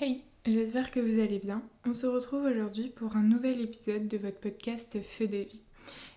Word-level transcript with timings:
Hey, 0.00 0.22
j'espère 0.46 0.92
que 0.92 1.00
vous 1.00 1.18
allez 1.18 1.40
bien. 1.40 1.60
On 1.84 1.92
se 1.92 2.06
retrouve 2.06 2.44
aujourd'hui 2.44 2.88
pour 2.88 3.16
un 3.16 3.22
nouvel 3.24 3.60
épisode 3.60 4.06
de 4.06 4.16
votre 4.16 4.38
podcast 4.38 4.96
Feu 5.02 5.26
de 5.26 5.38
vie. 5.38 5.60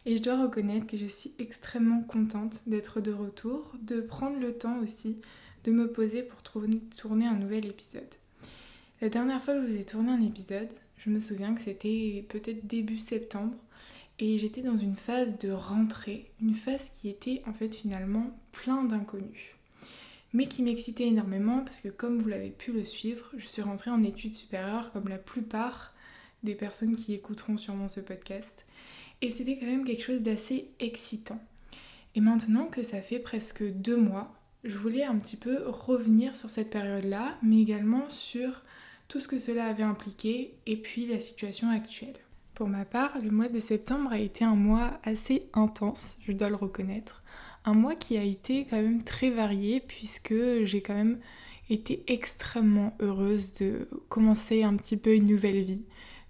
Et 0.05 0.15
je 0.15 0.21
dois 0.21 0.39
reconnaître 0.39 0.85
que 0.85 0.97
je 0.97 1.07
suis 1.07 1.33
extrêmement 1.39 2.03
contente 2.03 2.59
d'être 2.67 3.01
de 3.01 3.11
retour, 3.11 3.73
de 3.81 3.99
prendre 3.99 4.39
le 4.39 4.53
temps 4.53 4.77
aussi 4.83 5.17
de 5.63 5.71
me 5.71 5.91
poser 5.91 6.21
pour 6.21 6.43
tourner 6.43 7.25
un 7.25 7.33
nouvel 7.33 7.65
épisode. 7.65 8.03
La 9.01 9.09
dernière 9.09 9.41
fois 9.41 9.55
que 9.55 9.63
je 9.63 9.71
vous 9.71 9.81
ai 9.81 9.85
tourné 9.85 10.11
un 10.11 10.21
épisode, 10.21 10.69
je 10.97 11.09
me 11.09 11.19
souviens 11.19 11.55
que 11.55 11.61
c'était 11.61 12.23
peut-être 12.29 12.67
début 12.67 12.99
septembre 12.99 13.57
et 14.19 14.37
j'étais 14.37 14.61
dans 14.61 14.77
une 14.77 14.95
phase 14.95 15.39
de 15.39 15.49
rentrée, 15.49 16.29
une 16.39 16.53
phase 16.53 16.89
qui 16.89 17.09
était 17.09 17.41
en 17.47 17.53
fait 17.53 17.73
finalement 17.73 18.29
plein 18.51 18.83
d'inconnus 18.83 19.55
mais 20.33 20.47
qui 20.47 20.63
m'excitait 20.63 21.07
énormément 21.07 21.59
parce 21.63 21.81
que 21.81 21.89
comme 21.89 22.17
vous 22.17 22.29
l'avez 22.29 22.51
pu 22.51 22.71
le 22.71 22.85
suivre, 22.85 23.31
je 23.37 23.47
suis 23.47 23.61
rentrée 23.61 23.91
en 23.91 24.03
études 24.03 24.35
supérieures 24.35 24.91
comme 24.91 25.07
la 25.07 25.17
plupart 25.17 25.93
des 26.43 26.55
personnes 26.55 26.95
qui 26.95 27.13
écouteront 27.13 27.57
sûrement 27.57 27.89
ce 27.89 27.99
podcast. 27.99 28.65
Et 29.21 29.29
c'était 29.29 29.57
quand 29.57 29.67
même 29.67 29.85
quelque 29.85 30.03
chose 30.03 30.21
d'assez 30.21 30.69
excitant. 30.79 31.39
Et 32.15 32.21
maintenant 32.21 32.65
que 32.65 32.83
ça 32.83 33.01
fait 33.01 33.19
presque 33.19 33.63
deux 33.63 33.97
mois, 33.97 34.33
je 34.63 34.77
voulais 34.77 35.03
un 35.03 35.17
petit 35.17 35.37
peu 35.37 35.63
revenir 35.67 36.35
sur 36.35 36.49
cette 36.49 36.69
période-là, 36.69 37.37
mais 37.41 37.61
également 37.61 38.09
sur 38.09 38.63
tout 39.07 39.19
ce 39.19 39.27
que 39.27 39.37
cela 39.39 39.65
avait 39.65 39.83
impliqué 39.83 40.55
et 40.65 40.77
puis 40.77 41.05
la 41.05 41.19
situation 41.19 41.69
actuelle. 41.69 42.15
Pour 42.53 42.67
ma 42.67 42.85
part, 42.85 43.17
le 43.19 43.31
mois 43.31 43.49
de 43.49 43.59
septembre 43.59 44.11
a 44.11 44.19
été 44.19 44.43
un 44.43 44.55
mois 44.55 44.99
assez 45.03 45.49
intense, 45.53 46.17
je 46.21 46.31
dois 46.31 46.49
le 46.49 46.55
reconnaître. 46.55 47.23
Un 47.63 47.73
mois 47.73 47.95
qui 47.95 48.17
a 48.17 48.23
été 48.23 48.65
quand 48.69 48.81
même 48.81 49.03
très 49.03 49.29
varié 49.29 49.79
puisque 49.79 50.33
j'ai 50.63 50.81
quand 50.81 50.95
même 50.95 51.19
été 51.69 52.03
extrêmement 52.07 52.95
heureuse 52.99 53.53
de 53.55 53.87
commencer 54.09 54.63
un 54.63 54.75
petit 54.75 54.97
peu 54.97 55.13
une 55.13 55.29
nouvelle 55.29 55.63
vie, 55.63 55.83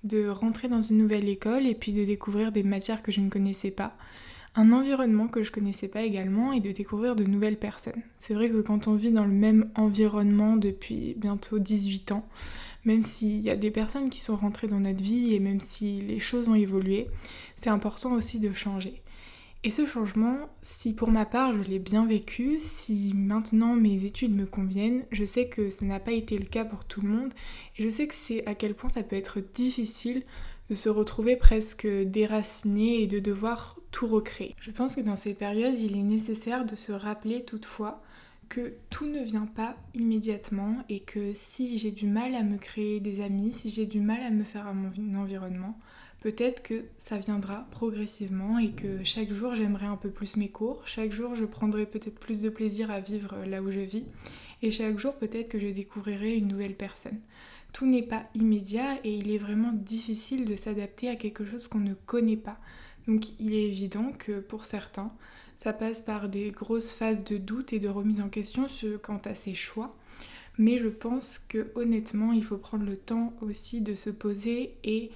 de 0.03 0.27
rentrer 0.27 0.67
dans 0.67 0.81
une 0.81 0.97
nouvelle 0.97 1.29
école 1.29 1.65
et 1.65 1.75
puis 1.75 1.93
de 1.93 2.03
découvrir 2.03 2.51
des 2.51 2.63
matières 2.63 3.01
que 3.01 3.11
je 3.11 3.21
ne 3.21 3.29
connaissais 3.29 3.71
pas, 3.71 3.95
un 4.55 4.73
environnement 4.73 5.27
que 5.27 5.43
je 5.43 5.51
connaissais 5.51 5.87
pas 5.87 6.03
également 6.03 6.51
et 6.51 6.59
de 6.59 6.71
découvrir 6.71 7.15
de 7.15 7.23
nouvelles 7.23 7.57
personnes. 7.57 8.01
C'est 8.17 8.33
vrai 8.33 8.49
que 8.49 8.61
quand 8.61 8.87
on 8.87 8.95
vit 8.95 9.11
dans 9.11 9.25
le 9.25 9.31
même 9.31 9.71
environnement 9.75 10.57
depuis 10.57 11.15
bientôt 11.17 11.59
18 11.59 12.11
ans, 12.11 12.27
même 12.83 13.03
s'il 13.03 13.39
y 13.39 13.49
a 13.49 13.55
des 13.55 13.71
personnes 13.71 14.09
qui 14.09 14.19
sont 14.19 14.35
rentrées 14.35 14.67
dans 14.67 14.79
notre 14.79 15.01
vie 15.03 15.33
et 15.33 15.39
même 15.39 15.59
si 15.59 16.01
les 16.01 16.19
choses 16.19 16.49
ont 16.49 16.55
évolué, 16.55 17.07
c'est 17.55 17.69
important 17.69 18.13
aussi 18.13 18.39
de 18.39 18.51
changer. 18.53 19.01
Et 19.63 19.69
ce 19.69 19.85
changement, 19.85 20.49
si 20.63 20.91
pour 20.91 21.09
ma 21.09 21.25
part 21.25 21.55
je 21.55 21.69
l'ai 21.69 21.77
bien 21.77 22.07
vécu, 22.07 22.57
si 22.59 23.13
maintenant 23.13 23.75
mes 23.75 24.05
études 24.05 24.35
me 24.35 24.47
conviennent, 24.47 25.05
je 25.11 25.23
sais 25.23 25.49
que 25.49 25.69
ça 25.69 25.85
n'a 25.85 25.99
pas 25.99 26.13
été 26.13 26.39
le 26.39 26.45
cas 26.45 26.65
pour 26.65 26.83
tout 26.83 27.01
le 27.01 27.09
monde 27.09 27.31
et 27.77 27.83
je 27.83 27.89
sais 27.89 28.07
que 28.07 28.15
c'est 28.15 28.43
à 28.47 28.55
quel 28.55 28.73
point 28.73 28.89
ça 28.89 29.03
peut 29.03 29.15
être 29.15 29.39
difficile 29.39 30.23
de 30.71 30.73
se 30.73 30.89
retrouver 30.89 31.35
presque 31.35 31.85
déraciné 31.85 33.03
et 33.03 33.07
de 33.07 33.19
devoir 33.19 33.77
tout 33.91 34.07
recréer. 34.07 34.55
Je 34.59 34.71
pense 34.71 34.95
que 34.95 35.01
dans 35.01 35.15
ces 35.15 35.35
périodes, 35.35 35.79
il 35.79 35.95
est 35.95 36.03
nécessaire 36.03 36.65
de 36.65 36.75
se 36.75 36.91
rappeler 36.91 37.45
toutefois 37.45 37.99
que 38.49 38.73
tout 38.89 39.05
ne 39.05 39.23
vient 39.23 39.45
pas 39.45 39.77
immédiatement 39.93 40.77
et 40.89 41.01
que 41.01 41.33
si 41.35 41.77
j'ai 41.77 41.91
du 41.91 42.07
mal 42.07 42.33
à 42.33 42.41
me 42.41 42.57
créer 42.57 42.99
des 42.99 43.21
amis, 43.21 43.51
si 43.51 43.69
j'ai 43.69 43.85
du 43.85 43.99
mal 43.99 44.21
à 44.23 44.31
me 44.31 44.43
faire 44.43 44.73
mon 44.73 45.19
environnement, 45.19 45.77
peut-être 46.21 46.63
que 46.63 46.85
ça 46.97 47.17
viendra 47.17 47.67
progressivement 47.71 48.57
et 48.57 48.71
que 48.71 49.03
chaque 49.03 49.33
jour 49.33 49.55
j'aimerai 49.55 49.87
un 49.87 49.97
peu 49.97 50.09
plus 50.09 50.37
mes 50.37 50.47
cours, 50.47 50.87
chaque 50.87 51.11
jour 51.11 51.35
je 51.35 51.45
prendrai 51.45 51.85
peut-être 51.85 52.19
plus 52.19 52.39
de 52.39 52.49
plaisir 52.49 52.89
à 52.89 53.01
vivre 53.01 53.35
là 53.47 53.61
où 53.61 53.69
je 53.71 53.79
vis 53.79 54.05
et 54.61 54.71
chaque 54.71 54.97
jour 54.99 55.15
peut-être 55.15 55.49
que 55.49 55.59
je 55.59 55.67
découvrirai 55.67 56.37
une 56.37 56.47
nouvelle 56.47 56.75
personne. 56.75 57.19
Tout 57.73 57.85
n'est 57.85 58.03
pas 58.03 58.23
immédiat 58.35 58.99
et 59.03 59.13
il 59.13 59.31
est 59.31 59.37
vraiment 59.37 59.73
difficile 59.73 60.45
de 60.45 60.55
s'adapter 60.55 61.09
à 61.09 61.15
quelque 61.15 61.45
chose 61.45 61.67
qu'on 61.67 61.79
ne 61.79 61.93
connaît 61.93 62.37
pas. 62.37 62.59
Donc 63.07 63.39
il 63.39 63.53
est 63.53 63.65
évident 63.65 64.11
que 64.17 64.39
pour 64.39 64.65
certains, 64.65 65.11
ça 65.57 65.73
passe 65.73 65.99
par 65.99 66.29
des 66.29 66.51
grosses 66.51 66.91
phases 66.91 67.23
de 67.23 67.37
doute 67.37 67.73
et 67.73 67.79
de 67.79 67.87
remise 67.87 68.21
en 68.21 68.29
question 68.29 68.67
quant 69.01 69.21
à 69.25 69.35
ses 69.35 69.55
choix. 69.55 69.95
Mais 70.57 70.77
je 70.77 70.87
pense 70.87 71.39
que 71.39 71.71
honnêtement, 71.75 72.33
il 72.33 72.43
faut 72.43 72.57
prendre 72.57 72.85
le 72.85 72.97
temps 72.97 73.33
aussi 73.41 73.81
de 73.81 73.95
se 73.95 74.09
poser 74.09 74.75
et 74.83 75.11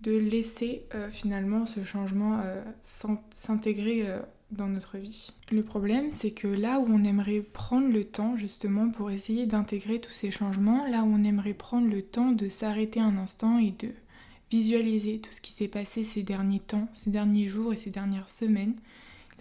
de 0.00 0.16
laisser 0.16 0.84
euh, 0.94 1.10
finalement 1.10 1.66
ce 1.66 1.82
changement 1.82 2.40
euh, 2.44 2.62
s'intégrer 3.30 4.08
euh, 4.08 4.20
dans 4.52 4.68
notre 4.68 4.96
vie. 4.96 5.32
Le 5.50 5.62
problème, 5.62 6.10
c'est 6.10 6.30
que 6.30 6.46
là 6.46 6.78
où 6.78 6.86
on 6.88 7.04
aimerait 7.04 7.40
prendre 7.40 7.88
le 7.88 8.04
temps 8.04 8.36
justement 8.36 8.90
pour 8.90 9.10
essayer 9.10 9.46
d'intégrer 9.46 10.00
tous 10.00 10.12
ces 10.12 10.30
changements, 10.30 10.86
là 10.86 11.02
où 11.02 11.08
on 11.08 11.24
aimerait 11.24 11.54
prendre 11.54 11.88
le 11.88 12.02
temps 12.02 12.32
de 12.32 12.48
s'arrêter 12.48 13.00
un 13.00 13.16
instant 13.18 13.58
et 13.58 13.72
de 13.72 13.90
visualiser 14.50 15.18
tout 15.18 15.32
ce 15.32 15.40
qui 15.40 15.52
s'est 15.52 15.68
passé 15.68 16.04
ces 16.04 16.22
derniers 16.22 16.60
temps, 16.60 16.88
ces 16.94 17.10
derniers 17.10 17.48
jours 17.48 17.72
et 17.72 17.76
ces 17.76 17.90
dernières 17.90 18.30
semaines, 18.30 18.74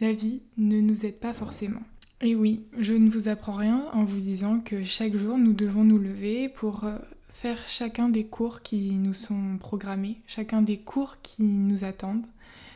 la 0.02 0.12
vie 0.12 0.42
ne 0.58 0.82
nous 0.82 1.06
aide 1.06 1.18
pas 1.18 1.34
forcément. 1.34 1.82
Et 2.22 2.34
oui, 2.34 2.62
je 2.80 2.94
ne 2.94 3.12
vous 3.12 3.28
apprends 3.28 3.54
rien 3.54 3.86
en 3.94 4.04
vous 4.04 4.20
disant 4.20 4.60
que 4.60 4.84
chaque 4.84 5.16
jour 5.16 5.38
nous 5.38 5.54
devons 5.54 5.84
nous 5.84 6.00
lever 6.00 6.50
pour 6.50 6.86
faire 7.30 7.60
chacun 7.68 8.10
des 8.10 8.26
cours 8.26 8.64
qui 8.64 8.94
nous 8.94 9.14
sont 9.14 9.58
programmés, 9.60 10.20
chacun 10.26 10.64
des 10.64 10.78
cours 10.78 11.18
qui 11.22 11.44
nous 11.44 11.84
attendent, 11.84 12.26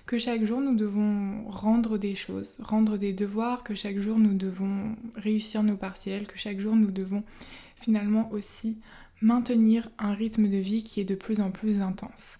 que 0.05 0.19
chaque 0.19 0.45
jour 0.45 0.61
nous 0.61 0.75
devons 0.75 1.49
rendre 1.49 1.97
des 1.97 2.13
choses, 2.13 2.55
rendre 2.61 2.97
des 2.97 3.13
devoirs, 3.13 3.63
que 3.63 3.73
chaque 3.73 3.97
jour 3.97 4.19
nous 4.19 4.35
devons 4.35 4.95
réussir 5.15 5.63
nos 5.63 5.75
partiels, 5.75 6.27
que 6.27 6.37
chaque 6.37 6.59
jour 6.59 6.75
nous 6.75 6.91
devons 6.91 7.23
finalement 7.81 8.31
aussi 8.31 8.77
maintenir 9.21 9.89
un 9.99 10.13
rythme 10.13 10.47
de 10.47 10.57
vie 10.57 10.83
qui 10.83 10.99
est 10.99 11.05
de 11.05 11.15
plus 11.15 11.41
en 11.41 11.51
plus 11.51 11.81
intense. 11.81 12.37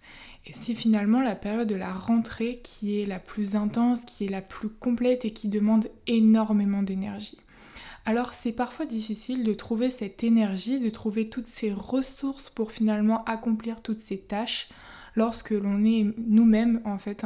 Et 0.47 0.53
c'est 0.53 0.74
finalement 0.74 1.22
la 1.22 1.35
période 1.35 1.68
de 1.68 1.75
la 1.75 1.94
rentrée 1.94 2.62
qui 2.63 3.00
est 3.00 3.06
la 3.06 3.19
plus 3.19 3.56
intense, 3.56 4.06
qui 4.06 4.25
est 4.25 4.30
la 4.30 4.41
plus 4.41 4.69
complète 4.69 5.25
et 5.25 5.31
qui 5.31 5.47
demande 5.47 5.88
énormément 6.07 6.81
d'énergie. 6.81 7.38
Alors 8.06 8.34
c'est 8.34 8.51
parfois 8.51 8.88
difficile 8.88 9.44
de 9.44 9.53
trouver 9.53 9.91
cette 9.91 10.24
énergie, 10.24 10.80
de 10.80 10.90
trouver 10.90 11.30
toutes 11.30 11.46
ces 11.46 11.72
ressources 11.72 12.50
pour 12.50 12.72
finalement 12.72 13.24
accomplir 13.25 13.81
toutes 13.81 14.00
ces 14.00 14.18
tâches 14.18 14.69
lorsque 15.16 15.51
l'on 15.51 15.85
est 15.85 16.07
nous-mêmes 16.18 16.81
en 16.85 16.97
fait 16.97 17.24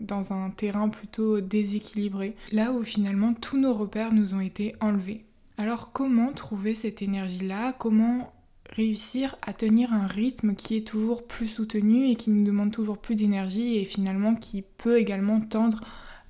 dans 0.00 0.32
un 0.32 0.50
terrain 0.50 0.88
plutôt 0.88 1.40
déséquilibré, 1.40 2.36
là 2.52 2.72
où 2.72 2.84
finalement 2.84 3.34
tous 3.34 3.58
nos 3.58 3.74
repères 3.74 4.12
nous 4.12 4.34
ont 4.34 4.40
été 4.40 4.76
enlevés. 4.80 5.24
Alors 5.62 5.92
comment 5.92 6.32
trouver 6.32 6.74
cette 6.74 7.02
énergie-là? 7.02 7.72
Comment 7.72 8.32
réussir 8.70 9.36
à 9.42 9.52
tenir 9.52 9.92
un 9.92 10.08
rythme 10.08 10.56
qui 10.56 10.76
est 10.76 10.84
toujours 10.84 11.24
plus 11.24 11.46
soutenu 11.46 12.08
et 12.08 12.16
qui 12.16 12.30
nous 12.30 12.42
demande 12.42 12.72
toujours 12.72 12.98
plus 12.98 13.14
d'énergie 13.14 13.76
et 13.76 13.84
finalement 13.84 14.34
qui 14.34 14.62
peut 14.62 14.98
également 14.98 15.40
tendre 15.40 15.80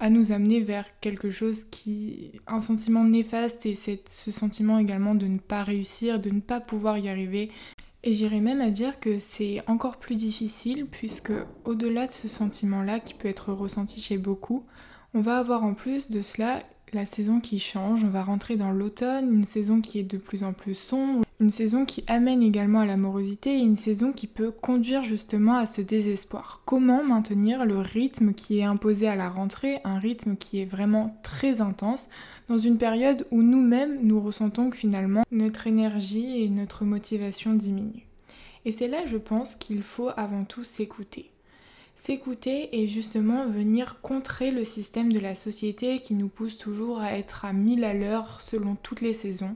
à 0.01 0.11
nous 0.11 0.33
amener 0.33 0.61
vers 0.61 0.85
quelque 1.01 1.31
chose 1.31 1.65
qui 1.65 2.43
un 2.47 2.61
sentiment 2.61 3.05
néfaste 3.05 3.65
et 3.65 3.75
ce 3.75 4.31
sentiment 4.31 4.79
également 4.79 5.15
de 5.15 5.27
ne 5.27 5.39
pas 5.39 5.63
réussir, 5.63 6.21
de 6.21 6.29
ne 6.29 6.41
pas 6.41 6.61
pouvoir 6.61 6.99
y 6.99 7.09
arriver. 7.09 7.51
Et 8.03 8.13
j'irais 8.13 8.41
même 8.41 8.61
à 8.61 8.69
dire 8.69 9.01
que 9.01 9.19
c'est 9.19 9.63
encore 9.67 9.97
plus 9.97 10.17
difficile 10.17 10.85
puisque 10.85 11.33
au-delà 11.65 12.07
de 12.07 12.13
ce 12.13 12.29
sentiment-là 12.29 13.01
qui 13.01 13.15
peut 13.15 13.29
être 13.29 13.55
ressenti 13.55 13.99
chez 13.99 14.19
beaucoup, 14.19 14.67
on 15.15 15.23
va 15.23 15.39
avoir 15.39 15.65
en 15.65 15.73
plus 15.73 16.11
de 16.11 16.21
cela 16.21 16.63
la 16.93 17.07
saison 17.07 17.41
qui 17.41 17.59
change, 17.59 18.05
on 18.05 18.09
va 18.09 18.23
rentrer 18.23 18.57
dans 18.57 18.71
l'automne, 18.71 19.33
une 19.33 19.45
saison 19.45 19.81
qui 19.81 19.99
est 19.99 20.03
de 20.03 20.19
plus 20.19 20.45
en 20.45 20.53
plus 20.53 20.75
sombre, 20.75 21.25
une 21.41 21.51
saison 21.51 21.87
qui 21.87 22.05
amène 22.07 22.43
également 22.43 22.81
à 22.81 22.87
l'amorosité 22.87 23.57
et 23.57 23.63
une 23.63 23.77
saison 23.77 24.13
qui 24.13 24.27
peut 24.27 24.51
conduire 24.51 25.03
justement 25.03 25.57
à 25.57 25.67
ce 25.67 25.81
désespoir. 25.81 26.61
Comment 26.67 27.03
maintenir 27.03 27.65
le 27.65 27.79
rythme 27.79 28.35
qui 28.35 28.59
est 28.59 28.65
imposé 28.65 29.09
à 29.09 29.17
la 29.17 29.31
rentrée, 29.31 29.81
un 29.85 29.99
rythme 29.99 30.37
qui 30.37 30.61
est 30.61 30.67
vraiment 30.67 31.17
très 31.23 31.61
intense, 31.61 32.09
dans 32.49 32.59
une 32.59 32.79
période 32.79 33.27
où 33.31 33.43
nous-mêmes 33.43 33.99
nous 34.03 34.21
ressentons 34.21 34.71
que 34.71 34.77
finalement 34.77 35.23
notre 35.31 35.67
énergie 35.67 36.43
et 36.43 36.49
notre 36.51 36.85
motivation 36.85 37.55
diminuent. 37.55 38.07
Et 38.65 38.71
c'est 38.71 38.89
là, 38.89 39.07
je 39.07 39.17
pense, 39.17 39.57
qu'il 39.57 39.83
faut 39.83 40.11
avant 40.17 40.45
tout 40.45 40.63
s'écouter 40.63 41.32
s'écouter 42.03 42.69
et 42.73 42.89
justement 42.89 43.47
venir 43.47 44.01
contrer 44.01 44.51
le 44.51 44.65
système 44.65 45.13
de 45.13 45.21
la 45.21 45.37
société 45.37 46.01
qui 46.01 46.15
nous 46.15 46.27
pousse 46.27 46.59
toujours 46.59 46.99
à 46.99 47.13
être 47.13 47.45
à 47.45 47.53
mille 47.53 47.85
à 47.85 47.95
l'heure 47.95 48.41
selon 48.41 48.75
toutes 48.75 49.03
les 49.03 49.15
saisons. 49.15 49.55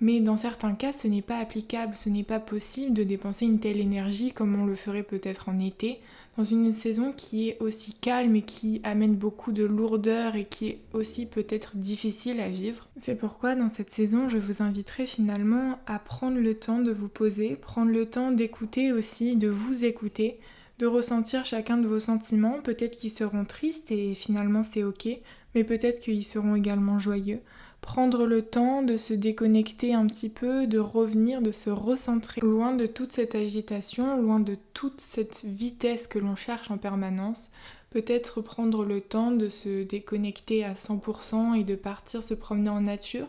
Mais 0.00 0.18
dans 0.18 0.34
certains 0.34 0.72
cas, 0.74 0.92
ce 0.92 1.06
n'est 1.06 1.22
pas 1.22 1.36
applicable, 1.36 1.96
ce 1.96 2.08
n'est 2.08 2.24
pas 2.24 2.40
possible 2.40 2.92
de 2.92 3.04
dépenser 3.04 3.44
une 3.44 3.60
telle 3.60 3.78
énergie 3.78 4.32
comme 4.32 4.60
on 4.60 4.64
le 4.64 4.74
ferait 4.74 5.04
peut-être 5.04 5.48
en 5.48 5.60
été, 5.60 6.00
dans 6.36 6.42
une 6.42 6.72
saison 6.72 7.12
qui 7.16 7.50
est 7.50 7.58
aussi 7.60 7.94
calme 7.94 8.34
et 8.34 8.42
qui 8.42 8.80
amène 8.82 9.14
beaucoup 9.14 9.52
de 9.52 9.64
lourdeur 9.64 10.34
et 10.34 10.46
qui 10.46 10.66
est 10.66 10.78
aussi 10.92 11.24
peut-être 11.24 11.76
difficile 11.76 12.40
à 12.40 12.48
vivre. 12.48 12.88
C'est 12.96 13.14
pourquoi 13.14 13.54
dans 13.54 13.68
cette 13.68 13.92
saison, 13.92 14.28
je 14.28 14.38
vous 14.38 14.60
inviterai 14.60 15.06
finalement 15.06 15.78
à 15.86 16.00
prendre 16.00 16.38
le 16.38 16.54
temps 16.54 16.80
de 16.80 16.90
vous 16.90 17.08
poser, 17.08 17.54
prendre 17.54 17.92
le 17.92 18.06
temps 18.06 18.32
d'écouter 18.32 18.90
aussi, 18.90 19.36
de 19.36 19.48
vous 19.48 19.84
écouter, 19.84 20.40
de 20.80 20.86
ressentir 20.86 21.44
chacun 21.44 21.76
de 21.76 21.86
vos 21.86 22.00
sentiments. 22.00 22.62
Peut-être 22.62 22.96
qu'ils 22.96 23.10
seront 23.10 23.44
tristes 23.44 23.92
et 23.92 24.14
finalement 24.14 24.62
c'est 24.62 24.82
ok, 24.82 25.08
mais 25.54 25.62
peut-être 25.62 26.00
qu'ils 26.00 26.24
seront 26.24 26.56
également 26.56 26.98
joyeux. 26.98 27.40
prendre 27.82 28.26
le 28.26 28.42
temps 28.42 28.82
de 28.82 28.96
se 28.98 29.14
déconnecter 29.14 29.94
un 29.94 30.06
petit 30.06 30.28
peu, 30.28 30.66
de 30.66 30.78
revenir, 30.78 31.40
de 31.40 31.52
se 31.52 31.70
recentrer, 31.70 32.40
loin 32.42 32.74
de 32.74 32.86
toute 32.86 33.12
cette 33.12 33.34
agitation, 33.34 34.20
loin 34.20 34.38
de 34.38 34.56
toute 34.74 35.00
cette 35.00 35.44
vitesse 35.44 36.06
que 36.06 36.18
l'on 36.18 36.36
cherche 36.36 36.70
en 36.70 36.76
permanence. 36.78 37.50
Peut-être 37.90 38.40
prendre 38.42 38.84
le 38.84 39.00
temps 39.00 39.32
de 39.32 39.48
se 39.48 39.82
déconnecter 39.82 40.62
à 40.64 40.74
100% 40.74 41.58
et 41.58 41.64
de 41.64 41.74
partir 41.74 42.22
se 42.22 42.34
promener 42.34 42.70
en 42.70 42.82
nature. 42.82 43.28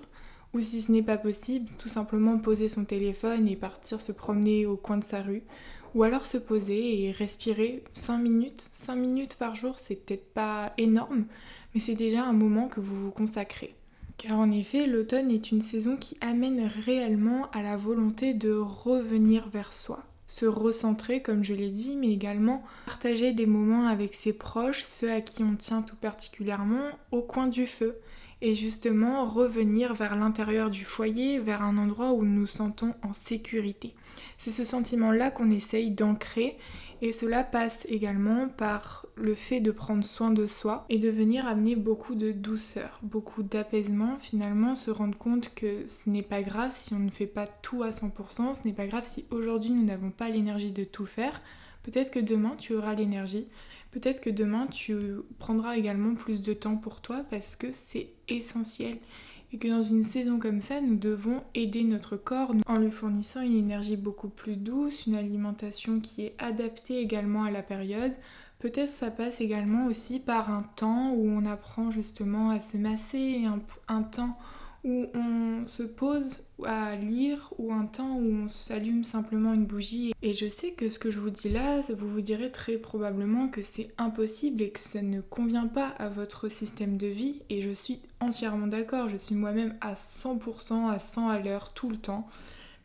Ou 0.54 0.60
si 0.60 0.82
ce 0.82 0.92
n'est 0.92 1.02
pas 1.02 1.18
possible, 1.18 1.70
tout 1.78 1.88
simplement 1.88 2.38
poser 2.38 2.68
son 2.68 2.84
téléphone 2.84 3.48
et 3.48 3.56
partir 3.56 4.02
se 4.02 4.12
promener 4.12 4.66
au 4.66 4.76
coin 4.76 4.98
de 4.98 5.04
sa 5.04 5.22
rue. 5.22 5.44
Ou 5.94 6.04
alors 6.04 6.26
se 6.26 6.38
poser 6.38 7.04
et 7.04 7.12
respirer 7.12 7.84
5 7.94 8.18
minutes. 8.18 8.70
5 8.72 8.96
minutes 8.96 9.36
par 9.36 9.56
jour, 9.56 9.78
c'est 9.78 9.96
peut-être 9.96 10.34
pas 10.34 10.74
énorme, 10.78 11.26
mais 11.74 11.82
c'est 11.82 11.96
déjà 11.96 12.24
un 12.24 12.34
moment 12.34 12.70
que 12.70 12.80
vous 12.80 12.96
vous 12.96 13.12
consacrez. 13.12 13.76
Car 14.18 14.40
en 14.40 14.52
effet, 14.52 14.88
l'automne 14.88 15.32
est 15.32 15.52
une 15.52 15.62
saison 15.62 15.98
qui 15.98 16.16
amène 16.22 16.70
réellement 16.86 17.50
à 17.52 17.62
la 17.62 17.76
volonté 17.76 18.34
de 18.34 18.54
revenir 18.54 19.50
vers 19.50 19.74
soi, 19.74 20.04
se 20.28 20.46
recentrer 20.46 21.22
comme 21.22 21.44
je 21.44 21.54
l'ai 21.54 21.72
dit, 21.72 21.96
mais 21.98 22.12
également 22.12 22.64
partager 22.86 23.34
des 23.34 23.48
moments 23.48 23.88
avec 23.88 24.14
ses 24.14 24.32
proches, 24.32 24.84
ceux 24.84 25.12
à 25.12 25.22
qui 25.22 25.44
on 25.44 25.56
tient 25.56 25.82
tout 25.82 25.96
particulièrement, 25.96 26.86
au 27.12 27.22
coin 27.22 27.48
du 27.48 27.68
feu. 27.68 27.98
Et 28.42 28.56
justement 28.56 29.26
revenir 29.26 29.94
vers 29.94 30.16
l'intérieur 30.16 30.70
du 30.70 30.84
foyer, 30.84 31.40
vers 31.40 31.62
un 31.62 31.78
endroit 31.78 32.14
où 32.14 32.24
nous 32.24 32.42
nous 32.42 32.48
sentons 32.48 32.96
en 33.04 33.14
sécurité. 33.14 33.94
C'est 34.38 34.52
ce 34.52 34.64
sentiment-là 34.64 35.30
qu'on 35.30 35.52
essaye 35.52 35.92
d'ancrer 35.92 36.58
et 37.04 37.12
cela 37.12 37.44
passe 37.44 37.86
également 37.90 38.48
par 38.48 39.08
le 39.16 39.34
fait 39.34 39.60
de 39.60 39.72
prendre 39.72 40.04
soin 40.04 40.30
de 40.30 40.46
soi 40.46 40.86
et 40.90 41.00
de 41.00 41.10
venir 41.10 41.48
amener 41.48 41.76
beaucoup 41.76 42.14
de 42.14 42.32
douceur, 42.32 43.00
beaucoup 43.02 43.42
d'apaisement, 43.42 44.18
finalement 44.20 44.76
se 44.76 44.92
rendre 44.92 45.18
compte 45.18 45.54
que 45.56 45.88
ce 45.88 46.10
n'est 46.10 46.22
pas 46.22 46.44
grave 46.44 46.72
si 46.76 46.94
on 46.94 47.00
ne 47.00 47.10
fait 47.10 47.26
pas 47.26 47.48
tout 47.48 47.82
à 47.82 47.90
100%, 47.90 48.54
ce 48.54 48.68
n'est 48.68 48.74
pas 48.74 48.86
grave 48.86 49.06
si 49.06 49.26
aujourd'hui 49.32 49.72
nous 49.72 49.84
n'avons 49.84 50.12
pas 50.12 50.30
l'énergie 50.30 50.72
de 50.72 50.84
tout 50.84 51.08
faire. 51.08 51.42
Peut-être 51.84 52.12
que 52.12 52.20
demain 52.20 52.56
tu 52.58 52.74
auras 52.74 52.94
l'énergie, 52.94 53.48
peut-être 53.92 54.22
que 54.22 54.30
demain 54.30 54.68
tu 54.68 54.96
prendras 55.40 55.78
également 55.78 56.16
plus 56.16 56.42
de 56.42 56.54
temps 56.54 56.78
pour 56.78 57.02
toi 57.02 57.26
parce 57.30 57.56
que 57.56 57.72
c'est 57.74 58.10
essentiel 58.28 58.98
et 59.54 59.58
que 59.58 59.68
dans 59.68 59.84
une 59.84 60.04
saison 60.04 60.40
comme 60.40 60.62
ça, 60.62 60.80
nous 60.80 60.96
devons 60.96 61.44
aider 61.56 61.84
notre 61.84 62.16
corps 62.16 62.54
en 62.68 62.78
lui 62.78 62.92
fournissant 62.92 63.42
une 63.42 63.58
énergie 63.58 63.98
beaucoup 63.98 64.30
plus 64.30 64.56
douce, 64.56 65.08
une 65.08 65.16
alimentation 65.16 66.00
qui 66.00 66.24
est 66.24 66.36
adaptée 66.40 67.00
également 67.00 67.44
à 67.44 67.52
la 67.52 67.62
période. 67.62 68.14
Peut-être 68.60 68.92
ça 68.92 69.12
passe 69.12 69.42
également 69.42 69.88
aussi 69.88 70.20
par 70.20 70.50
un 70.52 70.64
temps 70.76 71.12
où 71.12 71.28
on 71.28 71.46
apprend 71.46 71.92
justement 71.92 72.52
à 72.52 72.62
se 72.62 72.78
masser, 72.78 73.44
un, 73.46 73.60
un 73.94 74.04
temps 74.04 74.38
où 74.84 75.06
on 75.14 75.68
se 75.68 75.84
pose 75.84 76.40
à 76.66 76.96
lire 76.96 77.54
ou 77.58 77.72
un 77.72 77.86
temps 77.86 78.16
où 78.16 78.44
on 78.44 78.48
s'allume 78.48 79.04
simplement 79.04 79.54
une 79.54 79.66
bougie. 79.66 80.14
Et 80.22 80.34
je 80.34 80.50
sais 80.50 80.72
que 80.72 80.90
ce 80.90 81.00
que 81.00 81.12
je 81.12 81.20
vous 81.20 81.30
dis 81.30 81.50
là, 81.50 81.82
vous 81.96 82.10
vous 82.10 82.22
direz 82.22 82.52
très 82.52 82.78
probablement 82.78 83.48
que 83.48 83.62
c'est 83.62 83.90
impossible 83.98 84.62
et 84.62 84.72
que 84.72 84.80
ça 84.80 85.02
ne 85.02 85.22
convient 85.22 85.68
pas 85.68 85.90
à 85.98 86.10
votre 86.10 86.50
système 86.50 86.98
de 86.98 87.08
vie. 87.08 87.42
Et 87.50 87.62
je 87.62 87.72
suis 87.72 88.00
entièrement 88.20 88.68
d'accord, 88.68 89.10
je 89.10 89.18
suis 89.18 89.36
moi-même 89.36 89.76
à 89.82 89.94
100%, 89.94 90.90
à 90.90 91.00
100 91.00 91.30
à 91.30 91.40
l'heure, 91.40 91.74
tout 91.74 91.90
le 91.90 91.98
temps. 91.98 92.28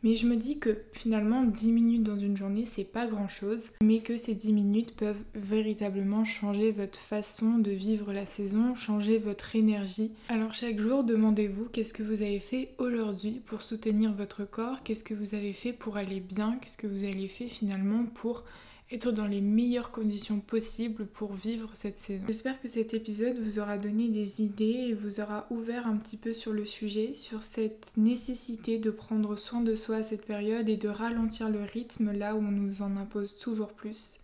Mais 0.03 0.15
je 0.15 0.27
me 0.27 0.35
dis 0.35 0.59
que 0.59 0.77
finalement 0.91 1.43
10 1.43 1.71
minutes 1.71 2.03
dans 2.03 2.19
une 2.19 2.37
journée 2.37 2.65
c'est 2.65 2.83
pas 2.83 3.07
grand 3.07 3.27
chose, 3.27 3.63
mais 3.81 3.99
que 3.99 4.17
ces 4.17 4.35
10 4.35 4.53
minutes 4.53 4.95
peuvent 4.95 5.23
véritablement 5.35 6.25
changer 6.25 6.71
votre 6.71 6.99
façon 6.99 7.57
de 7.57 7.71
vivre 7.71 8.13
la 8.13 8.25
saison, 8.25 8.75
changer 8.75 9.17
votre 9.17 9.55
énergie. 9.55 10.11
Alors 10.29 10.53
chaque 10.53 10.79
jour 10.79 11.03
demandez-vous 11.03 11.65
qu'est-ce 11.65 11.93
que 11.93 12.03
vous 12.03 12.21
avez 12.21 12.39
fait 12.39 12.69
aujourd'hui 12.77 13.41
pour 13.45 13.61
soutenir 13.61 14.13
votre 14.13 14.45
corps, 14.45 14.83
qu'est-ce 14.83 15.03
que 15.03 15.13
vous 15.13 15.35
avez 15.35 15.53
fait 15.53 15.73
pour 15.73 15.97
aller 15.97 16.19
bien, 16.19 16.57
qu'est-ce 16.61 16.77
que 16.77 16.87
vous 16.87 17.03
avez 17.03 17.27
fait 17.27 17.49
finalement 17.49 18.05
pour 18.13 18.43
être 18.91 19.11
dans 19.11 19.27
les 19.27 19.41
meilleures 19.41 19.91
conditions 19.91 20.39
possibles 20.39 21.07
pour 21.07 21.33
vivre 21.33 21.69
cette 21.73 21.97
saison. 21.97 22.23
J'espère 22.25 22.61
que 22.61 22.69
cet 22.69 22.93
épisode 22.93 23.37
vous 23.37 23.59
aura 23.59 23.77
donné 23.77 24.07
des 24.07 24.41
idées 24.41 24.87
et 24.89 24.93
vous 24.93 25.19
aura 25.19 25.45
ouvert 25.49 25.87
un 25.87 25.97
petit 25.97 26.15
peu 26.15 26.33
sur 26.33 26.53
le 26.53 26.65
sujet, 26.65 27.13
sur 27.13 27.43
cette 27.43 27.91
nécessité 27.97 28.77
de 28.77 28.89
prendre 28.89 29.35
soin 29.35 29.61
de 29.61 29.75
soi 29.75 29.97
à 29.97 30.03
cette 30.03 30.25
période 30.25 30.69
et 30.69 30.77
de 30.77 30.87
ralentir 30.87 31.49
le 31.49 31.63
rythme 31.63 32.11
là 32.11 32.35
où 32.35 32.39
on 32.39 32.51
nous 32.51 32.81
en 32.81 32.95
impose 32.95 33.37
toujours 33.37 33.73
plus. 33.73 34.19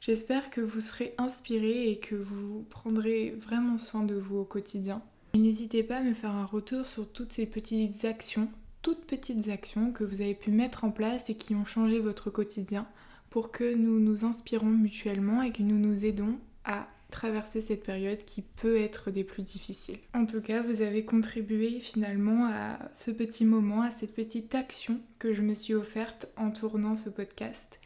J'espère 0.00 0.50
que 0.50 0.60
vous 0.60 0.80
serez 0.80 1.14
inspiré 1.18 1.90
et 1.90 1.98
que 1.98 2.14
vous 2.14 2.64
prendrez 2.70 3.30
vraiment 3.30 3.78
soin 3.78 4.02
de 4.02 4.14
vous 4.14 4.38
au 4.38 4.44
quotidien. 4.44 5.02
Et 5.34 5.38
n'hésitez 5.38 5.82
pas 5.82 5.98
à 5.98 6.02
me 6.02 6.14
faire 6.14 6.34
un 6.34 6.46
retour 6.46 6.86
sur 6.86 7.08
toutes 7.08 7.32
ces 7.32 7.46
petites 7.46 8.04
actions, 8.04 8.48
toutes 8.82 9.04
petites 9.06 9.48
actions 9.48 9.92
que 9.92 10.04
vous 10.04 10.20
avez 10.20 10.34
pu 10.34 10.50
mettre 10.50 10.84
en 10.84 10.90
place 10.90 11.30
et 11.30 11.34
qui 11.34 11.54
ont 11.54 11.64
changé 11.64 12.00
votre 12.00 12.30
quotidien 12.30 12.86
pour 13.30 13.50
que 13.50 13.74
nous 13.74 14.00
nous 14.00 14.24
inspirons 14.24 14.66
mutuellement 14.66 15.42
et 15.42 15.52
que 15.52 15.62
nous 15.62 15.78
nous 15.78 16.04
aidons 16.04 16.38
à 16.64 16.88
traverser 17.10 17.60
cette 17.60 17.84
période 17.84 18.24
qui 18.24 18.42
peut 18.42 18.76
être 18.76 19.10
des 19.10 19.24
plus 19.24 19.42
difficiles. 19.42 19.98
En 20.14 20.26
tout 20.26 20.42
cas, 20.42 20.62
vous 20.62 20.82
avez 20.82 21.04
contribué 21.04 21.80
finalement 21.80 22.46
à 22.46 22.78
ce 22.92 23.10
petit 23.10 23.44
moment, 23.44 23.82
à 23.82 23.90
cette 23.90 24.14
petite 24.14 24.54
action 24.54 25.00
que 25.18 25.32
je 25.32 25.42
me 25.42 25.54
suis 25.54 25.74
offerte 25.74 26.26
en 26.36 26.50
tournant 26.50 26.96
ce 26.96 27.08
podcast. 27.08 27.80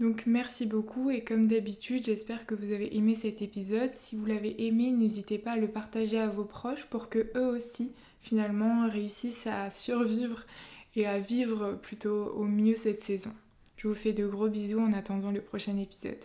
Donc 0.00 0.24
merci 0.26 0.66
beaucoup 0.66 1.10
et 1.10 1.22
comme 1.22 1.46
d'habitude, 1.46 2.04
j'espère 2.04 2.46
que 2.46 2.56
vous 2.56 2.72
avez 2.72 2.96
aimé 2.96 3.14
cet 3.14 3.42
épisode. 3.42 3.92
Si 3.92 4.16
vous 4.16 4.26
l'avez 4.26 4.66
aimé, 4.66 4.90
n'hésitez 4.90 5.38
pas 5.38 5.52
à 5.52 5.56
le 5.56 5.68
partager 5.68 6.18
à 6.18 6.26
vos 6.26 6.44
proches 6.44 6.86
pour 6.86 7.08
que 7.08 7.30
eux 7.36 7.46
aussi 7.46 7.92
finalement 8.20 8.88
réussissent 8.88 9.46
à 9.46 9.70
survivre 9.70 10.46
et 10.96 11.06
à 11.06 11.20
vivre 11.20 11.78
plutôt 11.80 12.26
au 12.34 12.44
mieux 12.44 12.74
cette 12.74 13.02
saison. 13.02 13.32
Je 13.84 13.88
vous 13.90 13.94
fais 13.94 14.14
de 14.14 14.26
gros 14.26 14.48
bisous 14.48 14.80
en 14.80 14.94
attendant 14.94 15.30
le 15.30 15.42
prochain 15.42 15.76
épisode. 15.76 16.16